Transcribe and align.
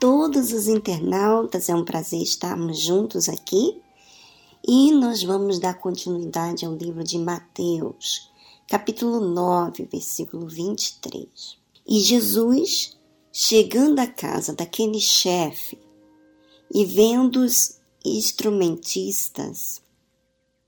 todos 0.00 0.50
os 0.54 0.66
internautas, 0.66 1.68
é 1.68 1.74
um 1.74 1.84
prazer 1.84 2.22
estarmos 2.22 2.80
juntos 2.80 3.28
aqui 3.28 3.78
e 4.66 4.92
nós 4.92 5.22
vamos 5.22 5.58
dar 5.58 5.74
continuidade 5.74 6.64
ao 6.64 6.74
livro 6.74 7.04
de 7.04 7.18
Mateus, 7.18 8.30
capítulo 8.66 9.20
9, 9.20 9.86
versículo 9.92 10.48
23. 10.48 11.28
E 11.86 12.00
Jesus, 12.00 12.98
chegando 13.30 13.98
à 13.98 14.06
casa 14.06 14.54
daquele 14.54 14.98
chefe 14.98 15.78
e 16.72 16.86
vendo 16.86 17.40
os 17.40 17.78
instrumentistas 18.02 19.82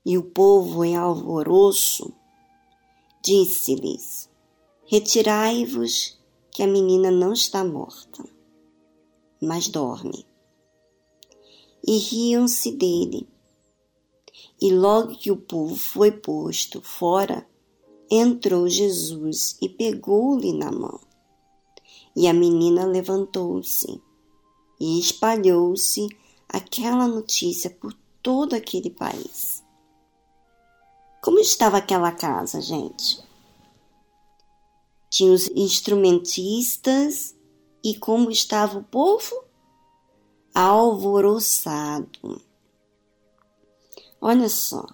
e 0.05 0.15
o 0.15 0.21
povo 0.21 0.85
em 0.85 0.95
alvoroço, 0.95 2.13
disse-lhes: 3.25 4.29
Retirai-vos, 4.85 6.19
que 6.51 6.61
a 6.61 6.67
menina 6.67 7.09
não 7.09 7.33
está 7.33 7.63
morta 7.63 8.32
mas 9.43 9.67
dorme. 9.67 10.25
E 11.85 11.97
riam-se 11.97 12.71
dele. 12.71 13.27
E 14.61 14.71
logo 14.71 15.17
que 15.17 15.29
o 15.29 15.37
povo 15.37 15.75
foi 15.75 16.11
posto 16.11 16.81
fora, 16.81 17.45
entrou 18.09 18.69
Jesus 18.69 19.57
e 19.61 19.67
pegou-lhe 19.67 20.53
na 20.53 20.71
mão. 20.71 20.99
E 22.15 22.27
a 22.27 22.33
menina 22.33 22.85
levantou-se 22.85 24.01
e 24.79 24.99
espalhou-se 24.99 26.07
aquela 26.47 27.07
notícia 27.07 27.69
por 27.69 27.93
todo 28.21 28.53
aquele 28.53 28.89
país. 28.89 29.63
Como 31.21 31.39
estava 31.39 31.77
aquela 31.77 32.11
casa, 32.11 32.61
gente? 32.61 33.23
Tinha 35.09 35.31
os 35.31 35.47
instrumentistas 35.49 37.35
e 37.83 37.95
como 37.95 38.31
estava 38.31 38.79
o 38.79 38.83
povo? 38.83 39.43
Alvoroçado. 40.55 42.41
Olha 44.21 44.47
só, 44.47 44.85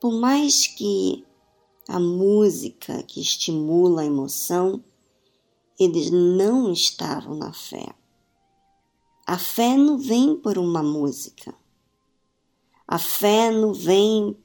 por 0.00 0.12
mais 0.12 0.66
que 0.66 1.24
a 1.88 2.00
música 2.00 3.02
que 3.04 3.20
estimula 3.20 4.02
a 4.02 4.06
emoção, 4.06 4.82
eles 5.78 6.10
não 6.10 6.72
estavam 6.72 7.36
na 7.36 7.52
fé. 7.52 7.94
A 9.24 9.38
fé 9.38 9.76
não 9.76 9.98
vem 9.98 10.34
por 10.34 10.58
uma 10.58 10.82
música. 10.82 11.54
A 12.88 12.98
fé 12.98 13.52
não 13.52 13.72
vem 13.72 14.36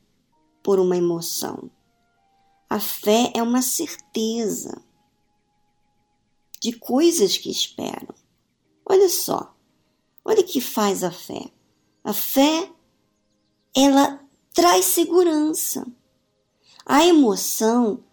por 0.61 0.79
uma 0.79 0.95
emoção. 0.95 1.71
A 2.69 2.79
fé 2.79 3.31
é 3.33 3.41
uma 3.41 3.61
certeza 3.61 4.86
de 6.59 6.73
coisas 6.73 7.37
que 7.37 7.49
esperam. 7.49 8.13
Olha 8.85 9.09
só, 9.09 9.55
olha 10.23 10.43
que 10.43 10.61
faz 10.61 11.03
a 11.03 11.11
fé. 11.11 11.51
A 12.03 12.13
fé, 12.13 12.71
ela 13.75 14.19
traz 14.53 14.85
segurança. 14.85 15.85
A 16.85 17.05
emoção 17.05 18.03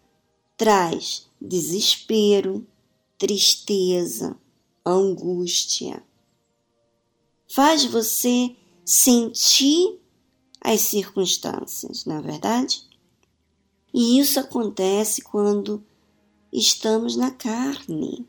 traz 0.57 1.31
desespero, 1.41 2.67
tristeza, 3.17 4.37
angústia. 4.85 6.05
Faz 7.49 7.85
você 7.85 8.57
sentir 8.85 10.01
as 10.61 10.81
circunstâncias, 10.81 12.05
não 12.05 12.19
é 12.19 12.23
verdade? 12.23 12.85
E 13.93 14.19
isso 14.19 14.41
acontece 14.41 15.23
quando 15.23 15.85
estamos 16.53 17.17
na 17.17 17.31
carne 17.31 18.27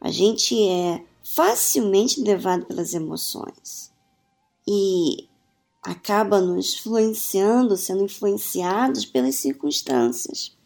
a 0.00 0.10
gente 0.10 0.56
é 0.68 1.04
facilmente 1.22 2.20
levado 2.20 2.64
pelas 2.66 2.94
emoções 2.94 3.92
e 4.66 5.28
acaba 5.82 6.40
nos 6.40 6.74
influenciando, 6.74 7.76
sendo 7.76 8.04
influenciados 8.04 9.04
pelas 9.04 9.36
circunstâncias. 9.36 10.56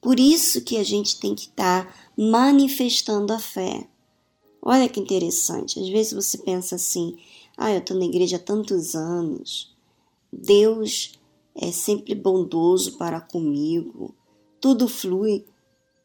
Por 0.00 0.20
isso 0.20 0.62
que 0.62 0.76
a 0.76 0.84
gente 0.84 1.18
tem 1.18 1.34
que 1.34 1.46
estar 1.46 1.86
tá 1.86 1.94
manifestando 2.16 3.32
a 3.32 3.38
fé. 3.38 3.88
Olha 4.60 4.88
que 4.88 5.00
interessante, 5.00 5.80
às 5.80 5.88
vezes 5.88 6.12
você 6.12 6.38
pensa 6.38 6.76
assim: 6.76 7.16
ah, 7.56 7.72
eu 7.72 7.78
estou 7.78 7.96
na 7.96 8.04
igreja 8.04 8.36
há 8.36 8.40
tantos 8.40 8.94
anos, 8.94 9.74
Deus 10.32 11.12
é 11.54 11.70
sempre 11.70 12.14
bondoso 12.14 12.96
para 12.98 13.20
comigo, 13.20 14.14
tudo 14.60 14.88
flui. 14.88 15.44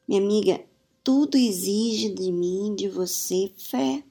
Minha 0.06 0.20
amiga, 0.20 0.64
tudo 1.02 1.36
exige 1.36 2.10
de 2.10 2.30
mim, 2.30 2.74
de 2.74 2.88
você, 2.88 3.52
fé. 3.56 4.04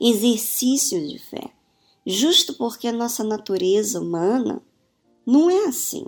Exercício 0.00 1.06
de 1.06 1.18
fé. 1.18 1.52
Justo 2.04 2.54
porque 2.54 2.88
a 2.88 2.92
nossa 2.92 3.22
natureza 3.22 4.00
humana 4.00 4.62
não 5.24 5.48
é 5.48 5.66
assim. 5.66 6.06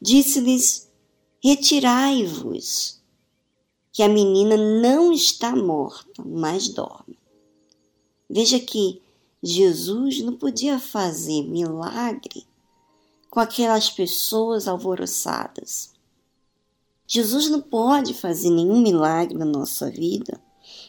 Disse-lhes: 0.00 0.90
Retirai-vos, 1.42 3.00
que 3.92 4.02
a 4.02 4.08
menina 4.08 4.56
não 4.56 5.12
está 5.12 5.54
morta, 5.56 6.22
mas 6.24 6.68
dorme. 6.68 7.18
Veja 8.28 8.60
que 8.60 9.00
Jesus 9.42 10.20
não 10.20 10.36
podia 10.36 10.78
fazer 10.78 11.42
milagre 11.42 12.46
com 13.30 13.40
aquelas 13.40 13.90
pessoas 13.90 14.68
alvoroçadas. 14.68 15.92
Jesus 17.12 17.50
não 17.50 17.60
pode 17.60 18.14
fazer 18.14 18.50
nenhum 18.50 18.80
milagre 18.80 19.36
na 19.36 19.44
nossa 19.44 19.90
vida 19.90 20.40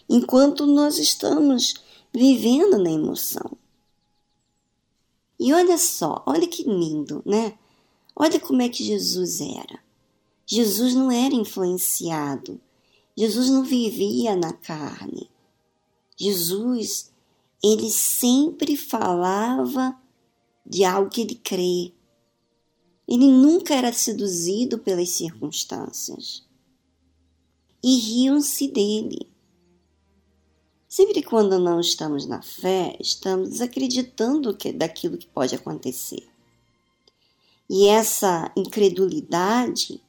enquanto 0.07 0.67
nós 0.67 0.99
estamos 0.99 1.73
vivendo 2.13 2.77
na 2.77 2.91
emoção. 2.91 3.57
E 5.39 5.51
olha 5.51 5.79
só, 5.79 6.21
olha 6.27 6.47
que 6.47 6.61
lindo, 6.61 7.23
né? 7.25 7.57
Olha 8.15 8.39
como 8.39 8.61
é 8.61 8.69
que 8.69 8.83
Jesus 8.83 9.41
era. 9.41 9.79
Jesus 10.45 10.93
não 10.93 11.11
era 11.11 11.33
influenciado. 11.33 12.61
Jesus 13.17 13.49
não 13.49 13.63
vivia 13.63 14.35
na 14.35 14.53
carne. 14.53 15.27
Jesus, 16.15 17.11
ele 17.63 17.89
sempre 17.89 18.77
falava 18.77 19.99
de 20.63 20.83
algo 20.83 21.09
que 21.09 21.21
ele 21.21 21.33
crê, 21.33 21.91
ele 23.07 23.27
nunca 23.27 23.75
era 23.75 23.91
seduzido 23.91 24.77
pelas 24.77 25.09
circunstâncias. 25.09 26.43
E 27.83 27.97
riam-se 27.97 28.67
dele. 28.67 29.29
Sempre 30.87 31.23
quando 31.23 31.57
não 31.57 31.79
estamos 31.79 32.25
na 32.25 32.41
fé, 32.41 32.95
estamos 32.99 33.49
desacreditando 33.49 34.55
que, 34.55 34.71
daquilo 34.71 35.17
que 35.17 35.27
pode 35.27 35.55
acontecer. 35.55 36.27
E 37.69 37.87
essa 37.87 38.51
incredulidade 38.55 40.01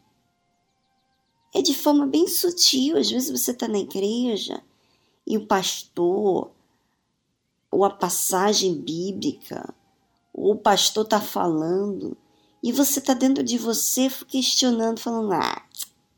é 1.54 1.62
de 1.62 1.72
forma 1.72 2.06
bem 2.06 2.26
sutil. 2.26 2.98
Às 2.98 3.10
vezes 3.10 3.30
você 3.30 3.52
está 3.52 3.68
na 3.68 3.78
igreja 3.78 4.62
e 5.26 5.38
o 5.38 5.46
pastor, 5.46 6.50
ou 7.70 7.84
a 7.84 7.90
passagem 7.90 8.74
bíblica, 8.74 9.72
ou 10.34 10.54
o 10.54 10.58
pastor 10.58 11.04
está 11.04 11.20
falando 11.20 12.16
e 12.62 12.70
você 12.70 13.00
está 13.00 13.12
dentro 13.12 13.42
de 13.42 13.58
você 13.58 14.08
questionando, 14.28 15.00
falando: 15.00 15.32
ah, 15.32 15.62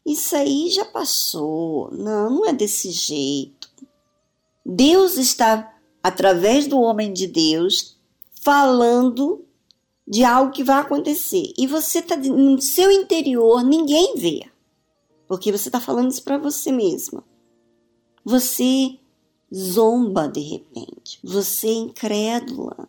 isso 0.05 0.37
aí 0.37 0.69
já 0.71 0.85
passou, 0.85 1.91
não, 1.93 2.31
não 2.31 2.47
é 2.47 2.53
desse 2.53 2.91
jeito. 2.91 3.71
Deus 4.65 5.17
está, 5.17 5.75
através 6.03 6.67
do 6.67 6.79
homem 6.79 7.13
de 7.13 7.27
Deus, 7.27 7.97
falando 8.43 9.45
de 10.07 10.23
algo 10.23 10.53
que 10.53 10.63
vai 10.63 10.79
acontecer. 10.79 11.53
E 11.57 11.67
você 11.67 12.01
está 12.01 12.17
no 12.17 12.61
seu 12.61 12.91
interior, 12.91 13.63
ninguém 13.63 14.15
vê, 14.17 14.47
porque 15.27 15.51
você 15.51 15.69
está 15.69 15.81
falando 15.81 16.11
isso 16.11 16.23
para 16.23 16.37
você 16.39 16.71
mesma. 16.71 17.25
Você 18.23 18.99
zomba 19.55 20.29
de 20.29 20.41
repente, 20.41 21.19
você 21.23 21.69
é 21.69 21.75
incrédula, 21.75 22.89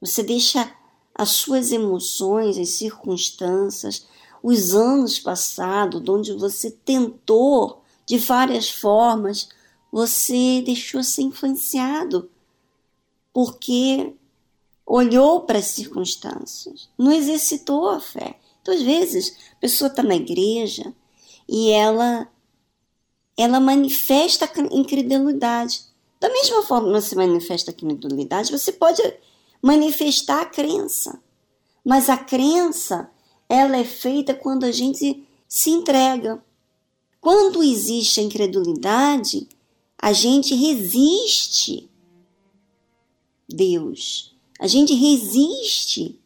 você 0.00 0.22
deixa 0.22 0.70
as 1.18 1.30
suas 1.30 1.72
emoções, 1.72 2.56
as 2.56 2.70
circunstâncias, 2.70 4.06
os 4.40 4.72
anos 4.72 5.18
passados, 5.18 6.08
onde 6.08 6.32
você 6.32 6.70
tentou 6.70 7.82
de 8.06 8.16
várias 8.16 8.70
formas, 8.70 9.48
você 9.90 10.62
deixou 10.64 11.02
ser 11.02 11.22
influenciado, 11.22 12.30
porque 13.32 14.14
olhou 14.86 15.40
para 15.40 15.58
as 15.58 15.66
circunstâncias, 15.66 16.88
não 16.96 17.10
exercitou 17.10 17.88
a 17.88 18.00
fé. 18.00 18.38
Então, 18.62 18.72
às 18.72 18.82
vezes, 18.82 19.36
a 19.52 19.56
pessoa 19.56 19.88
está 19.88 20.02
na 20.04 20.14
igreja 20.14 20.94
e 21.48 21.70
ela 21.70 22.28
ela 23.36 23.60
manifesta 23.60 24.50
incredulidade. 24.72 25.82
Da 26.18 26.28
mesma 26.28 26.62
forma 26.64 26.88
que 26.88 27.00
você 27.00 27.14
manifesta 27.14 27.70
incredulidade, 27.70 28.50
você 28.50 28.72
pode 28.72 29.00
manifestar 29.62 30.42
a 30.42 30.46
crença. 30.46 31.20
Mas 31.84 32.08
a 32.08 32.16
crença, 32.16 33.10
ela 33.48 33.76
é 33.76 33.84
feita 33.84 34.34
quando 34.34 34.64
a 34.64 34.72
gente 34.72 35.26
se 35.48 35.70
entrega. 35.70 36.42
quando 37.20 37.62
existe 37.62 38.20
a 38.20 38.22
incredulidade, 38.22 39.48
a 40.00 40.12
gente 40.12 40.54
resiste 40.54 41.90
Deus. 43.48 44.36
A 44.60 44.66
gente 44.66 44.94
resiste 44.94 46.18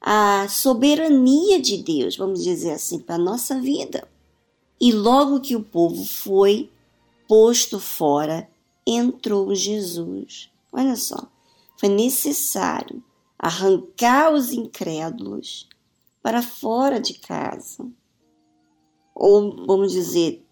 à 0.00 0.48
soberania 0.48 1.60
de 1.60 1.78
Deus, 1.78 2.16
vamos 2.16 2.42
dizer 2.42 2.72
assim, 2.72 2.98
para 2.98 3.14
a 3.14 3.18
nossa 3.18 3.60
vida. 3.60 4.08
E 4.80 4.92
logo 4.92 5.40
que 5.40 5.56
o 5.56 5.62
povo 5.62 6.04
foi 6.04 6.70
posto 7.28 7.78
fora, 7.78 8.48
entrou 8.86 9.54
Jesus. 9.54 10.50
Olha 10.72 10.96
só, 10.96 11.30
foi 11.78 11.88
necessário 11.88 13.02
arrancar 13.38 14.32
os 14.32 14.52
incrédulos 14.52 15.68
para 16.20 16.42
fora 16.42 17.00
de 17.00 17.14
casa. 17.14 17.88
Ou, 19.14 19.64
vamos 19.64 19.92
dizer, 19.92 20.44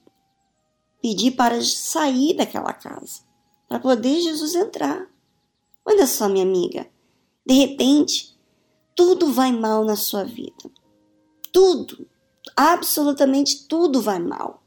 pedir 1.03 1.33
para 1.33 1.61
sair 1.63 2.35
daquela 2.35 2.73
casa, 2.73 3.23
para 3.69 3.81
poder 3.81 4.21
Jesus 4.21 4.55
entrar. 4.55 5.11
Olha 5.85 6.07
só, 6.07 6.29
minha 6.29 6.45
amiga, 6.45 6.89
de 7.45 7.55
repente, 7.55 8.37
tudo 8.95 9.33
vai 9.33 9.53
mal 9.53 9.85
na 9.85 9.97
sua 9.97 10.25
vida. 10.25 10.71
Tudo, 11.53 12.09
absolutamente 12.57 13.67
tudo 13.67 14.01
vai 14.01 14.19
mal. 14.19 14.63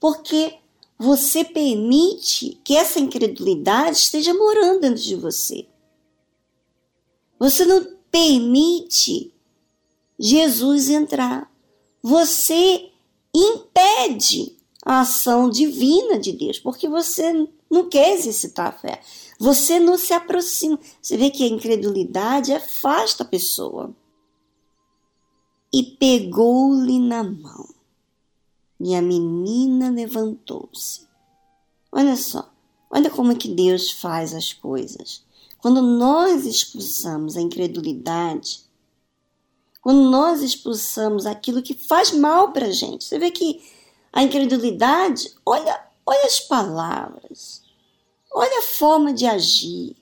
Porque 0.00 0.58
você 0.98 1.44
permite 1.44 2.58
que 2.64 2.76
essa 2.76 2.98
incredulidade 2.98 3.98
esteja 3.98 4.32
morando 4.32 4.80
dentro 4.80 5.02
de 5.02 5.14
você. 5.14 5.66
Você 7.38 7.66
não 7.66 7.86
permite 8.10 9.32
Jesus 10.18 10.88
entrar. 10.88 11.52
Você 12.02 12.90
impede 13.34 14.56
a 14.84 15.00
ação 15.00 15.50
divina 15.50 16.18
de 16.18 16.32
Deus, 16.32 16.58
porque 16.58 16.88
você 16.88 17.46
não 17.70 17.88
quer 17.88 18.14
exercitar 18.14 18.68
a 18.68 18.72
fé. 18.72 19.02
Você 19.38 19.78
não 19.78 19.98
se 19.98 20.14
aproxima. 20.14 20.78
Você 21.02 21.16
vê 21.16 21.30
que 21.30 21.44
a 21.44 21.48
incredulidade 21.48 22.52
afasta 22.52 23.22
a 23.22 23.26
pessoa. 23.26 23.94
E 25.70 25.82
pegou-lhe 25.82 26.98
na 26.98 27.22
mão. 27.22 27.75
E 28.78 28.94
a 28.94 29.02
menina 29.02 29.90
levantou-se. 29.90 31.06
Olha 31.90 32.16
só, 32.16 32.50
olha 32.90 33.10
como 33.10 33.32
é 33.32 33.34
que 33.34 33.48
Deus 33.48 33.90
faz 33.90 34.34
as 34.34 34.52
coisas. 34.52 35.24
Quando 35.58 35.80
nós 35.80 36.44
expulsamos 36.44 37.36
a 37.36 37.40
incredulidade, 37.40 38.66
quando 39.80 40.10
nós 40.10 40.42
expulsamos 40.42 41.26
aquilo 41.26 41.62
que 41.62 41.72
faz 41.72 42.12
mal 42.12 42.52
para 42.52 42.66
a 42.66 42.72
gente, 42.72 43.04
você 43.04 43.18
vê 43.18 43.30
que 43.30 43.62
a 44.12 44.22
incredulidade, 44.22 45.32
olha, 45.44 45.88
olha 46.04 46.24
as 46.24 46.40
palavras, 46.40 47.62
olha 48.32 48.58
a 48.58 48.62
forma 48.62 49.12
de 49.12 49.26
agir, 49.26 49.96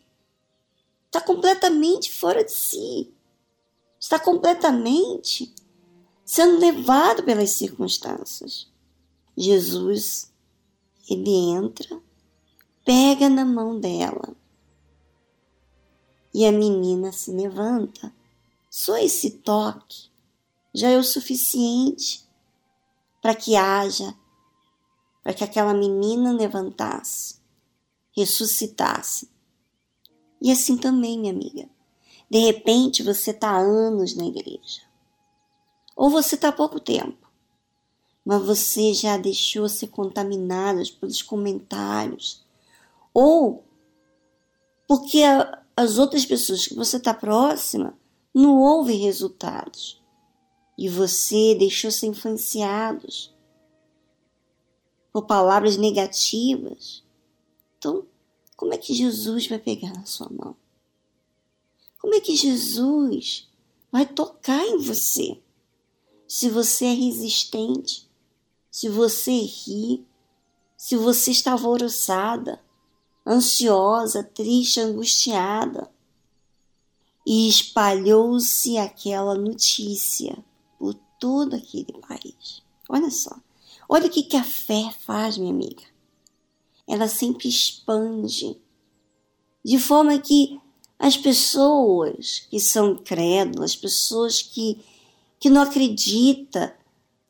está 1.06 1.20
completamente 1.20 2.10
fora 2.10 2.42
de 2.42 2.52
si, 2.52 3.12
está 4.00 4.18
completamente 4.18 5.54
sendo 6.24 6.58
levado 6.58 7.22
pelas 7.22 7.50
circunstâncias. 7.50 8.68
Jesus, 9.36 10.32
ele 11.08 11.30
entra, 11.30 12.00
pega 12.84 13.28
na 13.28 13.44
mão 13.44 13.78
dela 13.78 14.34
e 16.34 16.44
a 16.44 16.50
menina 16.50 17.12
se 17.12 17.30
levanta. 17.30 18.12
Só 18.68 18.96
esse 18.98 19.30
toque 19.30 20.08
já 20.74 20.88
é 20.88 20.98
o 20.98 21.04
suficiente 21.04 22.28
para 23.22 23.34
que 23.34 23.54
haja, 23.54 24.14
para 25.22 25.32
que 25.32 25.44
aquela 25.44 25.72
menina 25.72 26.32
levantasse, 26.32 27.36
ressuscitasse. 28.12 29.30
E 30.42 30.50
assim 30.50 30.76
também, 30.76 31.18
minha 31.18 31.32
amiga. 31.32 31.68
De 32.28 32.38
repente 32.38 33.02
você 33.02 33.30
está 33.30 33.56
anos 33.56 34.16
na 34.16 34.26
igreja, 34.26 34.82
ou 35.94 36.10
você 36.10 36.34
está 36.34 36.48
há 36.48 36.52
pouco 36.52 36.80
tempo, 36.80 37.30
mas 38.24 38.42
você 38.42 38.94
já 38.94 39.16
deixou 39.16 39.68
ser 39.68 39.88
contaminada 39.88 40.82
pelos 41.00 41.22
comentários, 41.22 42.44
ou 43.12 43.64
porque 44.88 45.22
as 45.76 45.98
outras 45.98 46.24
pessoas 46.24 46.66
que 46.66 46.74
você 46.74 46.96
está 46.96 47.12
próxima 47.12 47.96
não 48.34 48.58
houve 48.60 48.94
resultados 48.94 50.02
e 50.76 50.88
você 50.88 51.54
deixou 51.54 51.90
ser 51.90 52.06
influenciados 52.06 53.32
por 55.12 55.26
palavras 55.26 55.76
negativas. 55.76 57.04
Então, 57.78 58.04
como 58.56 58.74
é 58.74 58.78
que 58.78 58.92
Jesus 58.92 59.46
vai 59.46 59.58
pegar 59.58 59.92
na 59.92 60.04
sua 60.04 60.28
mão? 60.28 60.56
Como 62.00 62.14
é 62.14 62.20
que 62.20 62.34
Jesus 62.34 63.48
vai 63.90 64.04
tocar 64.04 64.64
em 64.66 64.78
você? 64.78 65.40
Se 66.26 66.48
você 66.48 66.86
é 66.86 66.92
resistente, 66.94 68.08
se 68.70 68.88
você 68.88 69.32
ri, 69.32 70.06
se 70.76 70.96
você 70.96 71.30
está 71.30 71.52
alvoroçada, 71.52 72.60
ansiosa, 73.26 74.22
triste, 74.22 74.80
angustiada. 74.80 75.90
E 77.26 77.48
espalhou-se 77.48 78.76
aquela 78.76 79.34
notícia 79.34 80.36
por 80.78 80.94
todo 81.18 81.56
aquele 81.56 81.92
país. 82.06 82.62
Olha 82.88 83.10
só. 83.10 83.34
Olha 83.88 84.06
o 84.06 84.10
que, 84.10 84.22
que 84.22 84.36
a 84.36 84.44
fé 84.44 84.94
faz, 85.00 85.38
minha 85.38 85.52
amiga. 85.52 85.82
Ela 86.86 87.08
sempre 87.08 87.48
expande. 87.48 88.60
De 89.64 89.78
forma 89.78 90.18
que 90.18 90.60
as 90.98 91.16
pessoas 91.16 92.46
que 92.50 92.60
são 92.60 92.96
crédulas, 92.96 93.74
pessoas 93.74 94.42
que, 94.42 94.84
que 95.44 95.50
não 95.50 95.60
acreditam 95.60 96.72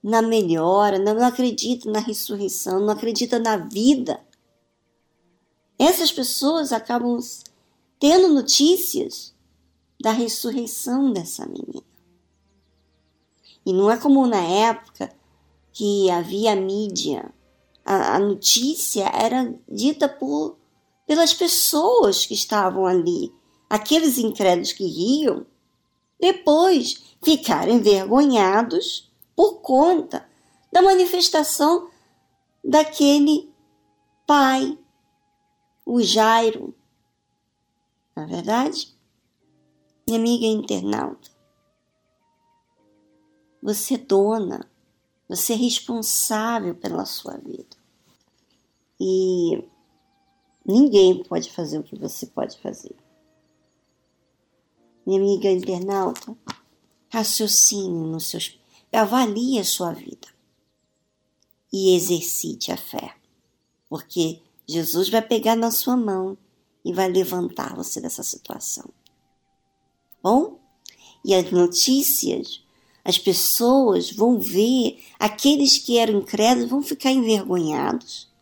na 0.01 0.23
melhora, 0.23 1.01
não 1.01 1.21
acreditam 1.27 1.91
na 1.91 1.99
ressurreição, 1.99 2.79
não 2.79 2.91
acreditam 2.91 3.41
na 3.41 3.57
vida, 3.57 4.25
essas 5.77 6.13
pessoas 6.13 6.73
acabam 6.73 7.19
tendo 7.99 8.29
notícias 8.29 9.35
da 10.01 10.13
ressurreição 10.13 11.13
dessa 11.13 11.45
menina. 11.45 11.83
E 13.67 13.73
não 13.73 13.91
é 13.91 13.97
como 13.97 14.25
na 14.29 14.43
época 14.43 15.13
que 15.73 16.09
havia 16.09 16.55
mídia. 16.55 17.35
A, 17.85 18.15
a 18.15 18.19
notícia 18.21 19.07
era 19.13 19.53
dita 19.69 20.09
por, 20.09 20.57
pelas 21.05 21.35
pessoas 21.35 22.25
que 22.25 22.35
estavam 22.35 22.87
ali. 22.87 23.33
Aqueles 23.69 24.19
incrédulos 24.19 24.73
que 24.73 24.87
riam, 24.87 25.45
depois 26.25 27.05
ficaram 27.23 27.75
envergonhados 27.75 29.13
por 29.37 29.61
conta 29.61 30.27
da 30.73 30.81
manifestação 30.81 31.91
daquele 32.65 33.53
pai 34.27 34.79
o 35.85 36.01
Jairo. 36.01 36.75
Na 38.17 38.23
é 38.23 38.27
verdade, 38.27 38.97
minha 40.07 40.19
amiga 40.19 40.47
internauta, 40.47 41.31
você 43.63 43.97
é 43.97 43.99
dona, 43.99 44.67
você 45.29 45.53
é 45.53 45.57
responsável 45.57 46.75
pela 46.75 47.05
sua 47.05 47.37
vida. 47.37 47.77
E 48.99 49.63
ninguém 50.65 51.23
pode 51.23 51.53
fazer 51.53 51.79
o 51.81 51.83
que 51.83 51.99
você 51.99 52.25
pode 52.25 52.59
fazer. 52.61 53.04
Minha 55.07 55.21
amiga 55.21 55.51
internauta, 55.51 56.37
raciocine 57.11 58.07
nos 58.07 58.27
seus. 58.29 58.59
avalie 58.93 59.59
a 59.59 59.65
sua 59.65 59.93
vida 59.93 60.29
e 61.73 61.95
exercite 61.95 62.73
a 62.73 62.77
fé. 62.77 63.15
Porque 63.89 64.41
Jesus 64.67 65.09
vai 65.11 65.21
pegar 65.21 65.57
na 65.57 65.71
sua 65.71 65.97
mão 65.97 66.39
e 66.85 66.93
vai 66.93 67.09
levantar 67.09 67.75
você 67.75 68.01
dessa 68.01 68.23
situação. 68.23 68.89
Bom? 70.23 70.59
E 71.25 71.35
as 71.35 71.51
notícias, 71.51 72.63
as 73.05 73.19
pessoas 73.19 74.11
vão 74.11 74.39
ver, 74.39 75.03
aqueles 75.19 75.79
que 75.79 75.99
eram 75.99 76.21
incrédulos 76.21 76.71
vão 76.71 76.83
ficar 76.83 77.11
envergonhados. 77.11 78.33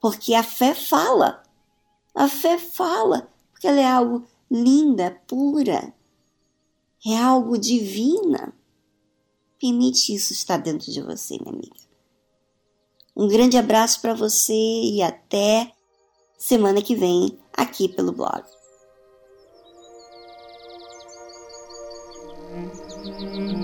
Porque 0.00 0.34
a 0.34 0.42
fé 0.42 0.74
fala. 0.74 1.42
A 2.14 2.28
fé 2.28 2.58
fala, 2.58 3.30
porque 3.50 3.66
ela 3.66 3.80
é 3.80 3.86
algo 3.86 4.26
linda, 4.52 5.18
pura. 5.26 5.94
É 7.04 7.16
algo 7.16 7.56
divina. 7.56 8.52
Permite 9.58 10.14
isso 10.14 10.32
estar 10.32 10.58
dentro 10.58 10.92
de 10.92 11.00
você, 11.00 11.38
minha 11.38 11.52
amiga. 11.52 11.82
Um 13.16 13.26
grande 13.28 13.56
abraço 13.56 14.00
para 14.00 14.14
você 14.14 14.52
e 14.52 15.02
até 15.02 15.72
semana 16.36 16.82
que 16.82 16.94
vem 16.94 17.38
aqui 17.56 17.88
pelo 17.88 18.12
blog. 18.12 18.44
Música 22.52 23.61